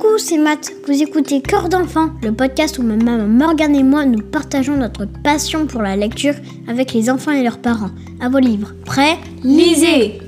[0.00, 0.72] Coucou, c'est Matt.
[0.86, 5.04] Vous écoutez Cœur d'enfant, le podcast où ma maman Morgane et moi nous partageons notre
[5.04, 6.32] passion pour la lecture
[6.68, 7.90] avec les enfants et leurs parents.
[8.18, 8.72] À vos livres.
[8.86, 10.20] Prêts Lisez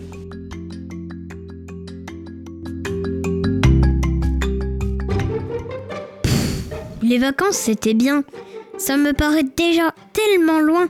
[7.02, 8.24] Les vacances, c'était bien.
[8.76, 10.88] Ça me paraît déjà tellement loin.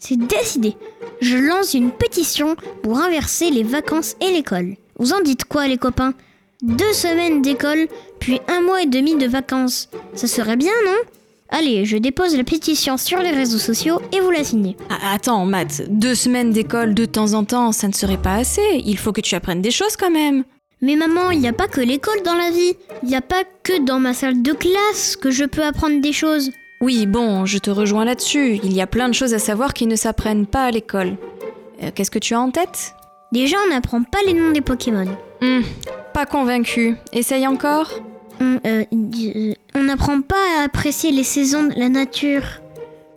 [0.00, 0.74] C'est décidé.
[1.20, 4.74] Je lance une pétition pour inverser les vacances et l'école.
[4.98, 6.14] Vous en dites quoi, les copains?
[6.64, 7.88] Deux semaines d'école,
[8.24, 9.90] puis un mois et demi de vacances.
[10.14, 10.96] Ça serait bien, non?
[11.50, 14.78] Allez, je dépose la pétition sur les réseaux sociaux et vous la signez.
[14.88, 18.62] Ah, Attends, Matt, deux semaines d'école de temps en temps, ça ne serait pas assez.
[18.86, 20.44] Il faut que tu apprennes des choses quand même.
[20.80, 22.72] Mais maman, il n'y a pas que l'école dans la vie.
[23.02, 26.12] Il n'y a pas que dans ma salle de classe que je peux apprendre des
[26.14, 26.50] choses.
[26.80, 28.58] Oui, bon, je te rejoins là-dessus.
[28.64, 31.16] Il y a plein de choses à savoir qui ne s'apprennent pas à l'école.
[31.82, 32.94] Euh, Qu'est-ce que tu as en tête?
[33.32, 35.06] Déjà, on n'apprend pas les noms des Pokémon.
[35.42, 35.60] Hmm,
[36.14, 36.96] Pas convaincu.
[37.12, 37.90] Essaye encore
[38.40, 42.42] On euh, euh, on n'apprend pas à apprécier les saisons de la nature.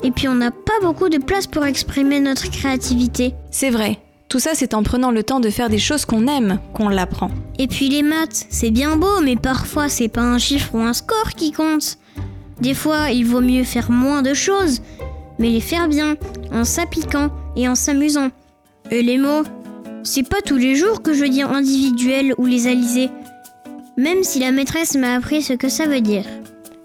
[0.03, 3.33] Et puis on n'a pas beaucoup de place pour exprimer notre créativité.
[3.51, 3.99] C'est vrai.
[4.29, 7.31] Tout ça, c'est en prenant le temps de faire des choses qu'on aime qu'on l'apprend.
[7.59, 10.93] Et puis les maths, c'est bien beau, mais parfois c'est pas un chiffre ou un
[10.93, 11.97] score qui compte.
[12.59, 14.81] Des fois, il vaut mieux faire moins de choses,
[15.39, 16.15] mais les faire bien,
[16.51, 18.29] en s'appliquant et en s'amusant.
[18.89, 19.43] Et les mots,
[20.03, 23.09] c'est pas tous les jours que je dis individuel ou les alizés,
[23.97, 26.25] même si la maîtresse m'a appris ce que ça veut dire.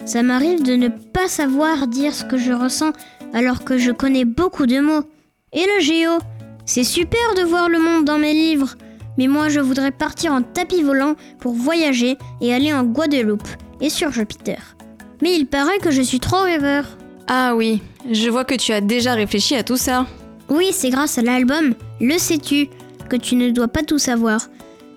[0.05, 2.93] Ça m'arrive de ne pas savoir dire ce que je ressens
[3.33, 5.05] alors que je connais beaucoup de mots.
[5.53, 6.19] Et le géo
[6.65, 8.75] C'est super de voir le monde dans mes livres,
[9.19, 13.49] mais moi je voudrais partir en tapis volant pour voyager et aller en Guadeloupe
[13.81, 14.77] et sur Jupiter.
[15.23, 16.87] Mais il paraît que je suis trop rêveur.
[17.29, 20.07] Ah oui, je vois que tu as déjà réfléchi à tout ça.
[20.49, 22.69] Oui, c'est grâce à l'album Le sais-tu
[23.09, 24.49] que tu ne dois pas tout savoir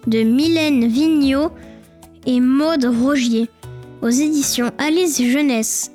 [0.08, 1.52] de Mylène Vigneault
[2.26, 3.50] et Maude Rogier
[4.02, 5.92] aux éditions Alice Jeunesse.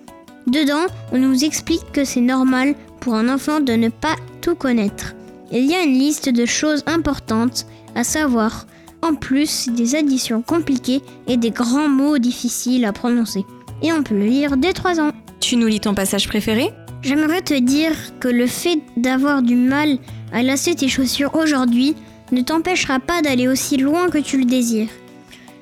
[0.47, 5.15] Dedans, on nous explique que c'est normal pour un enfant de ne pas tout connaître.
[5.53, 8.67] Il y a une liste de choses importantes à savoir,
[9.03, 13.45] en plus des additions compliquées et des grands mots difficiles à prononcer.
[13.83, 15.11] Et on peut le lire dès 3 ans.
[15.41, 16.71] Tu nous lis ton passage préféré?
[17.03, 19.99] J'aimerais te dire que le fait d'avoir du mal
[20.33, 21.97] à lasser tes chaussures aujourd'hui
[22.31, 24.91] ne t'empêchera pas d'aller aussi loin que tu le désires.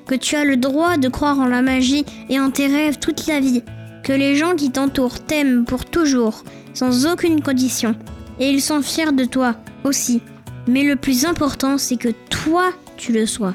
[0.09, 3.27] Que tu as le droit de croire en la magie et en tes rêves toute
[3.27, 3.61] la vie.
[4.03, 6.43] Que les gens qui t'entourent t'aiment pour toujours,
[6.73, 7.95] sans aucune condition.
[8.39, 9.53] Et ils sont fiers de toi
[9.83, 10.23] aussi.
[10.67, 13.53] Mais le plus important, c'est que toi, tu le sois.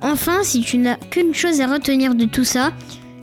[0.00, 2.72] Enfin, si tu n'as qu'une chose à retenir de tout ça,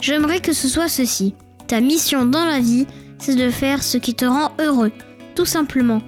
[0.00, 1.34] j'aimerais que ce soit ceci.
[1.66, 2.86] Ta mission dans la vie,
[3.18, 4.92] c'est de faire ce qui te rend heureux,
[5.34, 6.00] tout simplement.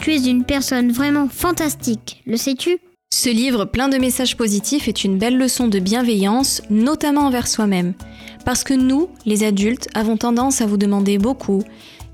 [0.00, 2.80] Tu es une personne vraiment fantastique, le sais-tu?
[3.14, 7.92] Ce livre plein de messages positifs est une belle leçon de bienveillance, notamment envers soi-même.
[8.46, 11.62] Parce que nous, les adultes, avons tendance à vous demander beaucoup.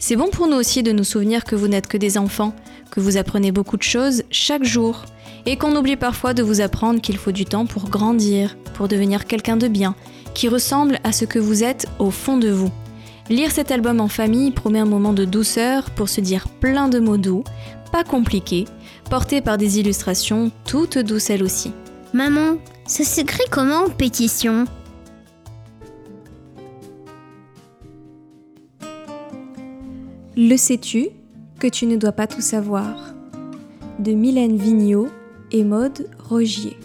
[0.01, 2.53] C'est bon pour nous aussi de nous souvenir que vous n'êtes que des enfants,
[2.91, 5.05] que vous apprenez beaucoup de choses chaque jour,
[5.47, 9.29] et qu'on oublie parfois de vous apprendre qu'il faut du temps pour grandir, pour devenir
[9.29, 9.95] quelqu'un de bien,
[10.35, 12.73] qui ressemble à ce que vous êtes au fond de vous.
[13.31, 16.99] Lire cet album en famille promet un moment de douceur pour se dire plein de
[16.99, 17.45] mots doux,
[17.91, 18.67] pas compliqués,
[19.11, 21.73] portés par des illustrations toutes douces elles aussi.
[22.13, 24.65] Maman, ça s'écrit comment pétition?
[30.37, 31.09] Le sais-tu
[31.59, 33.13] que tu ne dois pas tout savoir?
[33.99, 35.09] De Mylène Vigneault
[35.51, 36.77] et Maude Rogier.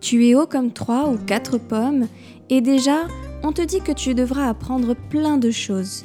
[0.00, 2.08] Tu es haut comme trois ou quatre pommes
[2.48, 3.06] et déjà
[3.42, 6.02] on te dit que tu devras apprendre plein de choses.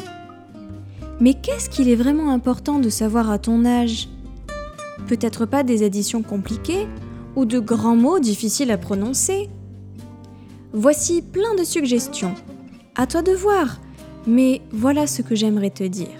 [1.22, 4.10] Mais qu'est-ce qu'il est vraiment important de savoir à ton âge?
[5.08, 6.88] Peut-être pas des additions compliquées
[7.36, 9.50] ou de grands mots difficiles à prononcer.
[10.74, 12.34] Voici plein de suggestions.
[12.96, 13.80] À toi de voir,
[14.28, 16.18] mais voilà ce que j'aimerais te dire.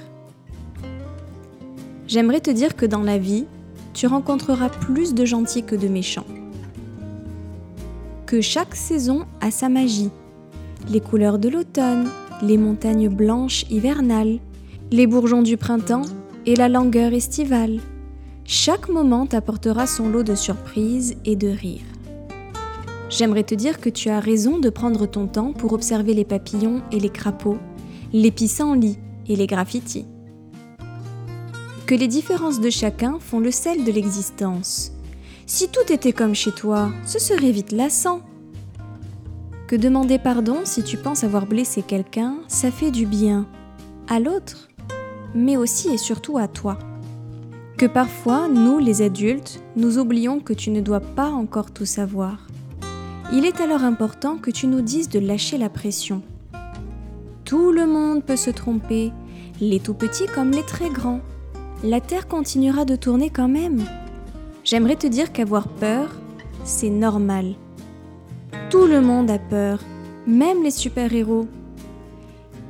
[2.08, 3.46] J'aimerais te dire que dans la vie,
[3.94, 6.28] tu rencontreras plus de gentils que de méchants.
[8.26, 10.12] Que chaque saison a sa magie.
[10.90, 12.08] Les couleurs de l'automne,
[12.42, 14.40] les montagnes blanches hivernales,
[14.96, 16.06] les bourgeons du printemps
[16.46, 17.82] et la langueur estivale.
[18.46, 21.82] Chaque moment t'apportera son lot de surprises et de rires.
[23.10, 26.82] J'aimerais te dire que tu as raison de prendre ton temps pour observer les papillons
[26.94, 27.58] et les crapauds,
[28.14, 28.98] les pissenlits
[29.28, 30.06] et les graffitis.
[31.88, 34.94] Que les différences de chacun font le sel de l'existence.
[35.46, 38.22] Si tout était comme chez toi, ce serait vite lassant.
[39.68, 43.46] Que demander pardon si tu penses avoir blessé quelqu'un, ça fait du bien
[44.08, 44.70] à l'autre,
[45.36, 46.80] mais aussi et surtout à toi.
[47.78, 52.48] Que parfois, nous les adultes, nous oublions que tu ne dois pas encore tout savoir.
[53.34, 56.22] Il est alors important que tu nous dises de lâcher la pression.
[57.44, 59.12] Tout le monde peut se tromper,
[59.60, 61.20] les tout petits comme les très grands.
[61.84, 63.84] La Terre continuera de tourner quand même.
[64.64, 66.10] J'aimerais te dire qu'avoir peur,
[66.64, 67.56] c'est normal.
[68.70, 69.80] Tout le monde a peur,
[70.26, 71.48] même les super-héros.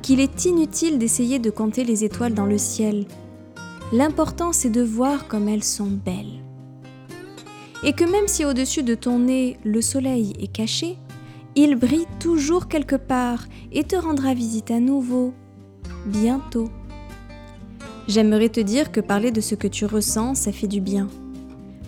[0.06, 3.06] Qu'il est inutile d'essayer de compter les étoiles dans le ciel.
[3.92, 6.44] L'important c'est de voir comme elles sont belles.
[7.82, 10.96] Et que même si au-dessus de ton nez le soleil est caché,
[11.56, 15.34] il brille toujours quelque part et te rendra visite à nouveau,
[16.06, 16.68] bientôt.
[18.06, 21.08] J'aimerais te dire que parler de ce que tu ressens, ça fait du bien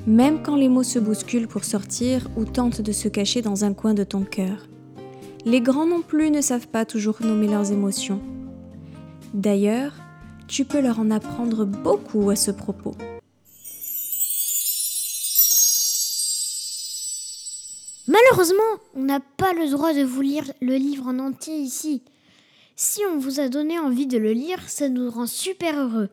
[0.09, 3.75] même quand les mots se bousculent pour sortir ou tentent de se cacher dans un
[3.75, 4.67] coin de ton cœur.
[5.45, 8.21] Les grands non plus ne savent pas toujours nommer leurs émotions.
[9.35, 9.95] D'ailleurs,
[10.49, 12.95] tu peux leur en apprendre beaucoup à ce propos.
[18.09, 18.63] Malheureusement,
[18.95, 22.03] on n'a pas le droit de vous lire le livre en entier ici.
[22.75, 26.09] Si on vous a donné envie de le lire, ça nous rend super heureux.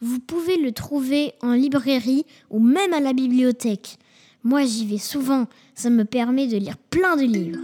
[0.00, 3.98] Vous pouvez le trouver en librairie ou même à la bibliothèque.
[4.42, 5.46] Moi j'y vais souvent,
[5.76, 7.60] ça me permet de lire plein de livres.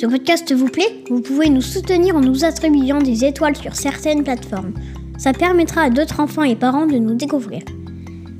[0.00, 4.24] Ce podcast vous plaît Vous pouvez nous soutenir en nous attribuant des étoiles sur certaines
[4.24, 4.72] plateformes.
[5.18, 7.60] Ça permettra à d'autres enfants et parents de nous découvrir.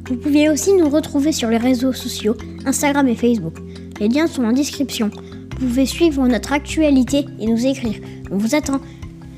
[0.08, 2.34] Vous pouvez aussi nous retrouver sur les réseaux sociaux,
[2.64, 3.58] Instagram et Facebook.
[4.00, 5.10] Les liens sont en description.
[5.58, 8.00] Vous pouvez suivre notre actualité et nous écrire.
[8.30, 8.80] On vous attend.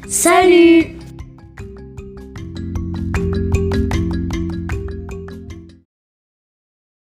[0.06, 1.01] Salut